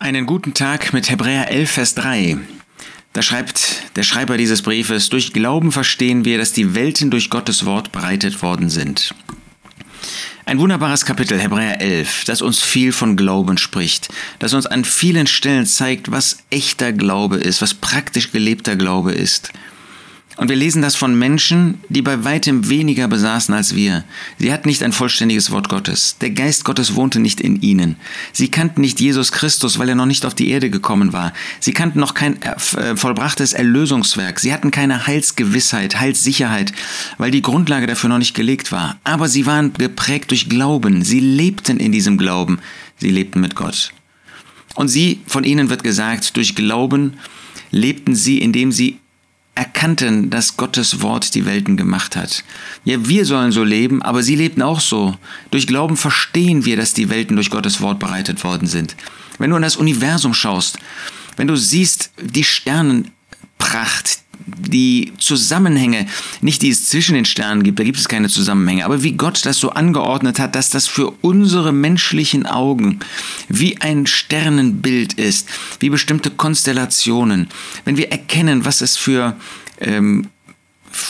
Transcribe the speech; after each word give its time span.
Einen 0.00 0.26
guten 0.26 0.54
Tag 0.54 0.92
mit 0.92 1.10
Hebräer 1.10 1.50
11, 1.50 1.70
Vers 1.72 1.94
3. 1.96 2.38
Da 3.14 3.20
schreibt 3.20 3.96
der 3.96 4.04
Schreiber 4.04 4.36
dieses 4.36 4.62
Briefes, 4.62 5.08
durch 5.08 5.32
Glauben 5.32 5.72
verstehen 5.72 6.24
wir, 6.24 6.38
dass 6.38 6.52
die 6.52 6.76
Welten 6.76 7.10
durch 7.10 7.30
Gottes 7.30 7.66
Wort 7.66 7.90
bereitet 7.90 8.40
worden 8.40 8.70
sind. 8.70 9.12
Ein 10.44 10.60
wunderbares 10.60 11.04
Kapitel, 11.04 11.36
Hebräer 11.40 11.80
11, 11.80 12.26
das 12.26 12.42
uns 12.42 12.62
viel 12.62 12.92
von 12.92 13.16
Glauben 13.16 13.58
spricht, 13.58 14.08
das 14.38 14.54
uns 14.54 14.66
an 14.66 14.84
vielen 14.84 15.26
Stellen 15.26 15.66
zeigt, 15.66 16.12
was 16.12 16.44
echter 16.50 16.92
Glaube 16.92 17.38
ist, 17.38 17.60
was 17.60 17.74
praktisch 17.74 18.30
gelebter 18.30 18.76
Glaube 18.76 19.12
ist. 19.12 19.50
Und 20.38 20.48
wir 20.48 20.56
lesen 20.56 20.82
das 20.82 20.94
von 20.94 21.18
Menschen, 21.18 21.80
die 21.88 22.00
bei 22.00 22.22
weitem 22.22 22.68
weniger 22.68 23.08
besaßen 23.08 23.52
als 23.52 23.74
wir. 23.74 24.04
Sie 24.38 24.52
hatten 24.52 24.68
nicht 24.68 24.84
ein 24.84 24.92
vollständiges 24.92 25.50
Wort 25.50 25.68
Gottes. 25.68 26.16
Der 26.20 26.30
Geist 26.30 26.64
Gottes 26.64 26.94
wohnte 26.94 27.18
nicht 27.18 27.40
in 27.40 27.60
ihnen. 27.60 27.96
Sie 28.32 28.48
kannten 28.48 28.80
nicht 28.80 29.00
Jesus 29.00 29.32
Christus, 29.32 29.80
weil 29.80 29.88
er 29.88 29.96
noch 29.96 30.06
nicht 30.06 30.24
auf 30.24 30.36
die 30.36 30.50
Erde 30.50 30.70
gekommen 30.70 31.12
war. 31.12 31.32
Sie 31.58 31.72
kannten 31.72 31.98
noch 31.98 32.14
kein 32.14 32.40
äh, 32.40 32.52
äh, 32.76 32.96
vollbrachtes 32.96 33.52
Erlösungswerk. 33.52 34.38
Sie 34.38 34.52
hatten 34.52 34.70
keine 34.70 35.08
Heilsgewissheit, 35.08 35.98
Heilssicherheit, 35.98 36.72
weil 37.18 37.32
die 37.32 37.42
Grundlage 37.42 37.88
dafür 37.88 38.08
noch 38.08 38.18
nicht 38.18 38.34
gelegt 38.34 38.70
war. 38.70 38.96
Aber 39.02 39.26
sie 39.26 39.44
waren 39.44 39.72
geprägt 39.72 40.30
durch 40.30 40.48
Glauben. 40.48 41.02
Sie 41.02 41.18
lebten 41.18 41.78
in 41.80 41.90
diesem 41.90 42.16
Glauben. 42.16 42.60
Sie 42.98 43.10
lebten 43.10 43.40
mit 43.40 43.56
Gott. 43.56 43.92
Und 44.76 44.86
sie, 44.86 45.18
von 45.26 45.42
ihnen 45.42 45.68
wird 45.68 45.82
gesagt, 45.82 46.36
durch 46.36 46.54
Glauben 46.54 47.14
lebten 47.72 48.14
sie, 48.14 48.38
indem 48.38 48.70
sie 48.70 49.00
erkannten, 49.58 50.30
dass 50.30 50.56
Gottes 50.56 51.02
Wort 51.02 51.34
die 51.34 51.44
Welten 51.44 51.76
gemacht 51.76 52.14
hat. 52.14 52.44
Ja, 52.84 53.08
wir 53.08 53.24
sollen 53.24 53.50
so 53.50 53.64
leben, 53.64 54.02
aber 54.02 54.22
sie 54.22 54.36
lebten 54.36 54.62
auch 54.62 54.78
so. 54.78 55.16
Durch 55.50 55.66
Glauben 55.66 55.96
verstehen 55.96 56.64
wir, 56.64 56.76
dass 56.76 56.94
die 56.94 57.10
Welten 57.10 57.34
durch 57.34 57.50
Gottes 57.50 57.80
Wort 57.80 57.98
bereitet 57.98 58.44
worden 58.44 58.68
sind. 58.68 58.94
Wenn 59.38 59.50
du 59.50 59.56
in 59.56 59.62
das 59.62 59.76
Universum 59.76 60.32
schaust, 60.32 60.78
wenn 61.36 61.48
du 61.48 61.56
siehst 61.56 62.12
die 62.22 62.44
Sternenpracht, 62.44 64.20
die 64.56 65.12
Zusammenhänge, 65.18 66.06
nicht 66.40 66.62
die 66.62 66.70
es 66.70 66.88
zwischen 66.88 67.14
den 67.14 67.24
Sternen 67.24 67.62
gibt, 67.62 67.78
da 67.78 67.84
gibt 67.84 67.98
es 67.98 68.08
keine 68.08 68.28
Zusammenhänge, 68.28 68.84
aber 68.84 69.02
wie 69.02 69.12
Gott 69.12 69.44
das 69.44 69.58
so 69.58 69.70
angeordnet 69.70 70.38
hat, 70.38 70.54
dass 70.54 70.70
das 70.70 70.86
für 70.86 71.12
unsere 71.20 71.72
menschlichen 71.72 72.46
Augen 72.46 73.00
wie 73.48 73.80
ein 73.80 74.06
Sternenbild 74.06 75.14
ist, 75.14 75.48
wie 75.80 75.90
bestimmte 75.90 76.30
Konstellationen, 76.30 77.48
wenn 77.84 77.96
wir 77.96 78.10
erkennen, 78.10 78.64
was 78.64 78.80
es 78.80 78.96
für 78.96 79.36
ähm, 79.80 80.26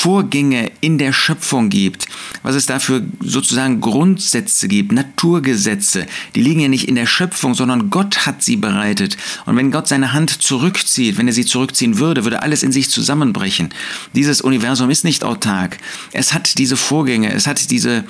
Vorgänge 0.00 0.72
in 0.80 0.96
der 0.96 1.12
Schöpfung 1.12 1.68
gibt, 1.68 2.06
was 2.42 2.54
es 2.54 2.64
da 2.64 2.78
für 2.78 3.02
sozusagen 3.20 3.82
Grundsätze 3.82 4.66
gibt, 4.66 4.92
Naturgesetze, 4.92 6.06
die 6.34 6.40
liegen 6.40 6.60
ja 6.60 6.68
nicht 6.68 6.88
in 6.88 6.94
der 6.94 7.04
Schöpfung, 7.04 7.52
sondern 7.52 7.90
Gott 7.90 8.24
hat 8.24 8.42
sie 8.42 8.56
bereitet. 8.56 9.18
Und 9.44 9.56
wenn 9.56 9.70
Gott 9.70 9.88
seine 9.88 10.14
Hand 10.14 10.30
zurückzieht, 10.42 11.18
wenn 11.18 11.26
er 11.26 11.34
sie 11.34 11.44
zurückziehen 11.44 11.98
würde, 11.98 12.24
würde 12.24 12.42
alles 12.42 12.62
in 12.62 12.72
sich 12.72 12.88
zusammenbrechen. 12.88 13.74
Dieses 14.14 14.40
Universum 14.40 14.88
ist 14.88 15.04
nicht 15.04 15.22
autark. 15.22 15.76
Es 16.12 16.32
hat 16.32 16.56
diese 16.56 16.78
Vorgänge, 16.78 17.34
es 17.34 17.46
hat 17.46 17.70
diese 17.70 18.04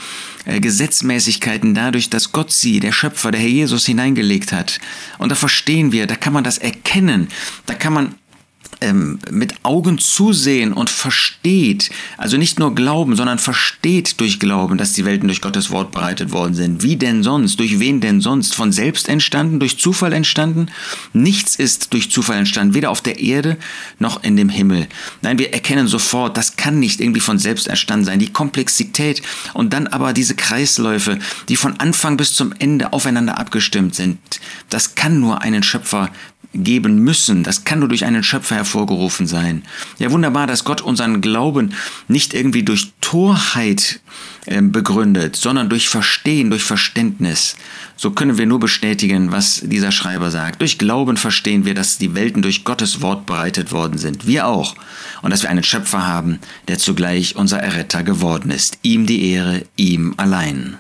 äh, 0.45 0.61
Gesetzmäßigkeiten 0.61 1.75
dadurch, 1.75 2.09
dass 2.09 2.31
Gott 2.31 2.53
sie, 2.53 2.79
der 2.79 2.93
Schöpfer, 2.93 3.33
der 3.33 3.41
Herr 3.41 3.49
Jesus 3.49 3.85
hineingelegt 3.87 4.53
hat. 4.53 4.79
Und 5.19 5.33
da 5.33 5.35
verstehen 5.35 5.91
wir, 5.91 6.07
da 6.07 6.15
kann 6.15 6.35
man 6.35 6.45
das 6.45 6.59
erkennen, 6.59 7.27
da 7.67 7.75
kann 7.75 7.93
man 7.93 8.15
mit 9.31 9.55
Augen 9.63 9.99
zusehen 9.99 10.73
und 10.73 10.89
versteht, 10.89 11.91
also 12.17 12.39
nicht 12.39 12.59
nur 12.59 12.75
glauben, 12.75 13.15
sondern 13.15 13.39
versteht 13.39 14.19
durch 14.21 14.41
Glauben, 14.41 14.79
dass 14.79 14.95
die 14.95 15.05
Welten 15.05 15.29
durch 15.29 15.43
Gottes 15.43 15.71
Wort 15.71 15.93
bereitet 15.93 16.33
worden 16.33 16.55
sind. 16.55 16.83
Wie 16.83 16.97
denn 16.97 17.23
sonst? 17.23 17.61
Durch 17.61 17.79
wen 17.79 18.01
denn 18.01 18.23
sonst? 18.23 18.55
Von 18.55 18.73
selbst 18.73 19.09
entstanden? 19.09 19.61
Durch 19.61 19.79
Zufall 19.79 20.15
entstanden? 20.15 20.69
Nichts 21.13 21.57
ist 21.57 21.93
durch 21.93 22.11
Zufall 22.11 22.39
entstanden, 22.39 22.75
weder 22.75 22.91
auf 22.91 23.03
der 23.03 23.21
Erde 23.21 23.59
noch 23.99 24.23
in 24.23 24.37
dem 24.37 24.49
Himmel. 24.49 24.89
Nein, 25.21 25.39
wir 25.39 25.53
erkennen 25.53 25.87
sofort, 25.87 26.37
das 26.37 26.57
kann 26.57 26.79
nicht 26.79 27.01
irgendwie 27.01 27.21
von 27.21 27.39
selbst 27.39 27.69
entstanden 27.69 28.07
sein. 28.07 28.19
Die 28.19 28.33
Komplexität 28.33 29.21
und 29.53 29.75
dann 29.75 29.89
aber 29.89 30.15
diese 30.15 30.35
Kreisläufe, 30.35 31.19
die 31.49 31.57
von 31.57 31.79
Anfang 31.81 32.17
bis 32.17 32.35
zum 32.35 32.55
Ende 32.59 32.95
aufeinander 32.95 33.39
abgestimmt 33.39 33.95
sind, 33.95 34.19
das 34.71 34.95
kann 34.95 35.21
nur 35.21 35.43
einen 35.43 35.63
Schöpfer 35.63 36.11
geben 36.53 36.99
müssen. 36.99 37.43
Das 37.43 37.65
kann 37.65 37.79
nur 37.79 37.89
durch 37.89 38.05
einen 38.05 38.23
Schöpfer 38.23 38.57
hervorgerufen 38.57 39.27
sein. 39.27 39.63
Ja, 39.99 40.11
wunderbar, 40.11 40.47
dass 40.47 40.65
Gott 40.65 40.81
unseren 40.81 41.21
Glauben 41.21 41.75
nicht 42.09 42.35
irgendwie 42.35 42.63
durch 42.63 42.93
Torheit 43.01 44.01
äh, 44.47 44.61
begründet, 44.63 45.37
sondern 45.37 45.69
durch 45.69 45.89
Verstehen, 45.89 46.51
durch 46.51 46.65
Verständnis. 46.65 47.57
So 47.97 48.11
können 48.11 48.39
wir 48.39 48.47
nur 48.47 48.59
bestätigen, 48.59 49.31
was 49.31 49.61
dieser 49.65 49.93
Schreiber 49.93 50.31
sagt. 50.31 50.61
Durch 50.61 50.79
Glauben 50.79 51.17
verstehen 51.17 51.65
wir, 51.65 51.75
dass 51.75 51.99
die 51.99 52.15
Welten 52.15 52.43
durch 52.43 52.65
Gottes 52.65 53.01
Wort 53.01 53.27
bereitet 53.27 53.73
worden 53.73 53.99
sind. 53.99 54.27
Wir 54.27 54.47
auch. 54.47 54.75
Und 55.23 55.31
dass 55.31 55.43
wir 55.43 55.51
einen 55.51 55.63
Schöpfer 55.63 56.07
haben, 56.07 56.39
der 56.69 56.79
zugleich 56.79 57.37
unser 57.37 57.59
Erretter 57.61 58.03
geworden 58.03 58.51
ist. 58.51 58.79
Ihm 58.83 59.07
die 59.07 59.31
Ehre, 59.31 59.65
ihm 59.77 60.15
allein. 60.17 60.79